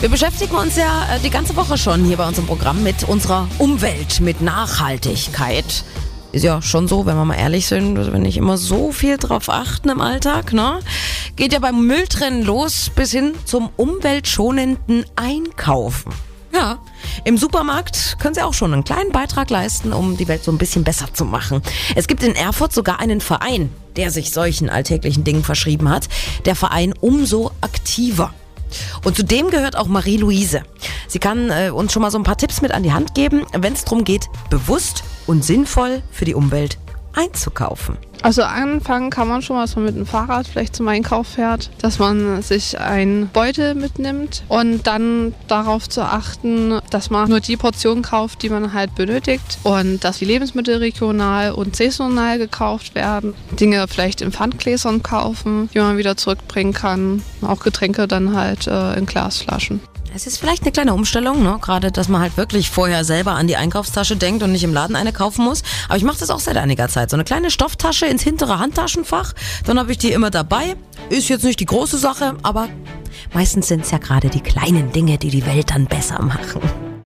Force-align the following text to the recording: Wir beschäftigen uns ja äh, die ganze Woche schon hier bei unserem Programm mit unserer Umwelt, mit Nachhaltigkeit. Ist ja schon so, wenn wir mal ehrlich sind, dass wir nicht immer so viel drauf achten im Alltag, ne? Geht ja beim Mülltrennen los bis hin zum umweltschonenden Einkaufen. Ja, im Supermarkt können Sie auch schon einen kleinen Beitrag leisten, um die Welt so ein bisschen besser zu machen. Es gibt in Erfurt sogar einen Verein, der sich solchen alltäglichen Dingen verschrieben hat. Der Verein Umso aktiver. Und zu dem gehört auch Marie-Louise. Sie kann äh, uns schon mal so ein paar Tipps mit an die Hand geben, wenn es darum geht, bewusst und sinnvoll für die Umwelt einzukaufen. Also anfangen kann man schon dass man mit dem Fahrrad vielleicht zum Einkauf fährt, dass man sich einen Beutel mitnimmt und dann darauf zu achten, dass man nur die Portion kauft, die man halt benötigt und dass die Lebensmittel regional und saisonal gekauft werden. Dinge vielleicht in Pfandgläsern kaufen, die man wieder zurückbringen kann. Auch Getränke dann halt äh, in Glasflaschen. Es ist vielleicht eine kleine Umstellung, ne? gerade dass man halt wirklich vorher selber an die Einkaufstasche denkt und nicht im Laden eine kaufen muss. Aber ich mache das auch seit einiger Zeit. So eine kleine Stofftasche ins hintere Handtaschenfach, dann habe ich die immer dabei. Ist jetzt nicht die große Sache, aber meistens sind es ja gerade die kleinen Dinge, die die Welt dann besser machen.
Wir 0.00 0.08
beschäftigen 0.08 0.54
uns 0.54 0.76
ja 0.76 1.08
äh, 1.12 1.18
die 1.18 1.30
ganze 1.30 1.56
Woche 1.56 1.76
schon 1.76 2.04
hier 2.04 2.18
bei 2.18 2.28
unserem 2.28 2.46
Programm 2.46 2.84
mit 2.84 3.02
unserer 3.02 3.48
Umwelt, 3.58 4.20
mit 4.20 4.40
Nachhaltigkeit. 4.40 5.82
Ist 6.30 6.44
ja 6.44 6.62
schon 6.62 6.86
so, 6.86 7.04
wenn 7.04 7.16
wir 7.16 7.24
mal 7.24 7.34
ehrlich 7.34 7.66
sind, 7.66 7.96
dass 7.96 8.12
wir 8.12 8.20
nicht 8.20 8.36
immer 8.36 8.58
so 8.58 8.92
viel 8.92 9.16
drauf 9.16 9.48
achten 9.48 9.88
im 9.88 10.00
Alltag, 10.00 10.52
ne? 10.52 10.78
Geht 11.34 11.52
ja 11.52 11.58
beim 11.58 11.84
Mülltrennen 11.84 12.44
los 12.44 12.92
bis 12.94 13.10
hin 13.10 13.32
zum 13.44 13.70
umweltschonenden 13.76 15.04
Einkaufen. 15.16 16.12
Ja, 16.54 16.78
im 17.24 17.36
Supermarkt 17.36 18.18
können 18.20 18.36
Sie 18.36 18.42
auch 18.42 18.54
schon 18.54 18.72
einen 18.72 18.84
kleinen 18.84 19.10
Beitrag 19.10 19.50
leisten, 19.50 19.92
um 19.92 20.16
die 20.16 20.28
Welt 20.28 20.44
so 20.44 20.52
ein 20.52 20.58
bisschen 20.58 20.84
besser 20.84 21.12
zu 21.12 21.24
machen. 21.24 21.60
Es 21.96 22.06
gibt 22.06 22.22
in 22.22 22.36
Erfurt 22.36 22.72
sogar 22.72 23.00
einen 23.00 23.20
Verein, 23.20 23.68
der 23.96 24.12
sich 24.12 24.30
solchen 24.30 24.70
alltäglichen 24.70 25.24
Dingen 25.24 25.42
verschrieben 25.42 25.88
hat. 25.88 26.08
Der 26.44 26.54
Verein 26.54 26.94
Umso 27.00 27.50
aktiver. 27.62 28.32
Und 29.04 29.16
zu 29.16 29.24
dem 29.24 29.50
gehört 29.50 29.76
auch 29.76 29.86
Marie-Louise. 29.86 30.62
Sie 31.06 31.18
kann 31.18 31.50
äh, 31.50 31.70
uns 31.70 31.92
schon 31.92 32.02
mal 32.02 32.10
so 32.10 32.18
ein 32.18 32.24
paar 32.24 32.36
Tipps 32.36 32.60
mit 32.60 32.72
an 32.72 32.82
die 32.82 32.92
Hand 32.92 33.14
geben, 33.14 33.44
wenn 33.52 33.72
es 33.72 33.84
darum 33.84 34.04
geht, 34.04 34.28
bewusst 34.50 35.04
und 35.26 35.44
sinnvoll 35.44 36.02
für 36.10 36.24
die 36.24 36.34
Umwelt 36.34 36.78
einzukaufen. 37.14 37.96
Also 38.22 38.42
anfangen 38.42 39.10
kann 39.10 39.28
man 39.28 39.42
schon 39.42 39.58
dass 39.58 39.76
man 39.76 39.84
mit 39.84 39.96
dem 39.96 40.06
Fahrrad 40.06 40.46
vielleicht 40.46 40.76
zum 40.76 40.88
Einkauf 40.88 41.26
fährt, 41.26 41.70
dass 41.80 41.98
man 41.98 42.42
sich 42.42 42.78
einen 42.78 43.28
Beutel 43.28 43.74
mitnimmt 43.74 44.42
und 44.48 44.86
dann 44.86 45.34
darauf 45.46 45.88
zu 45.88 46.02
achten, 46.02 46.78
dass 46.90 47.10
man 47.10 47.28
nur 47.28 47.40
die 47.40 47.56
Portion 47.56 48.02
kauft, 48.02 48.42
die 48.42 48.50
man 48.50 48.72
halt 48.72 48.94
benötigt 48.94 49.58
und 49.62 50.04
dass 50.04 50.18
die 50.18 50.24
Lebensmittel 50.24 50.78
regional 50.78 51.52
und 51.52 51.76
saisonal 51.76 52.38
gekauft 52.38 52.94
werden. 52.94 53.34
Dinge 53.58 53.86
vielleicht 53.88 54.20
in 54.20 54.32
Pfandgläsern 54.32 55.02
kaufen, 55.02 55.68
die 55.74 55.78
man 55.78 55.96
wieder 55.96 56.16
zurückbringen 56.16 56.72
kann. 56.72 57.22
Auch 57.42 57.60
Getränke 57.60 58.08
dann 58.08 58.34
halt 58.36 58.66
äh, 58.66 58.94
in 58.94 59.06
Glasflaschen. 59.06 59.80
Es 60.14 60.26
ist 60.26 60.38
vielleicht 60.38 60.62
eine 60.62 60.72
kleine 60.72 60.94
Umstellung, 60.94 61.42
ne? 61.42 61.58
gerade 61.60 61.92
dass 61.92 62.08
man 62.08 62.20
halt 62.20 62.36
wirklich 62.36 62.70
vorher 62.70 63.04
selber 63.04 63.32
an 63.32 63.46
die 63.46 63.56
Einkaufstasche 63.56 64.16
denkt 64.16 64.42
und 64.42 64.52
nicht 64.52 64.64
im 64.64 64.72
Laden 64.72 64.96
eine 64.96 65.12
kaufen 65.12 65.44
muss. 65.44 65.62
Aber 65.88 65.96
ich 65.96 66.04
mache 66.04 66.18
das 66.18 66.30
auch 66.30 66.40
seit 66.40 66.56
einiger 66.56 66.88
Zeit. 66.88 67.10
So 67.10 67.16
eine 67.16 67.24
kleine 67.24 67.50
Stofftasche 67.50 68.06
ins 68.06 68.22
hintere 68.22 68.58
Handtaschenfach, 68.58 69.34
dann 69.64 69.78
habe 69.78 69.92
ich 69.92 69.98
die 69.98 70.12
immer 70.12 70.30
dabei. 70.30 70.76
Ist 71.10 71.28
jetzt 71.28 71.44
nicht 71.44 71.60
die 71.60 71.66
große 71.66 71.98
Sache, 71.98 72.36
aber 72.42 72.68
meistens 73.34 73.68
sind 73.68 73.84
es 73.84 73.90
ja 73.90 73.98
gerade 73.98 74.28
die 74.28 74.40
kleinen 74.40 74.92
Dinge, 74.92 75.18
die 75.18 75.30
die 75.30 75.46
Welt 75.46 75.70
dann 75.70 75.86
besser 75.86 76.22
machen. 76.22 76.87